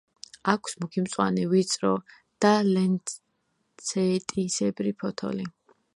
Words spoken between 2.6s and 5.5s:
ლანცეტისებრი ფოთოლი.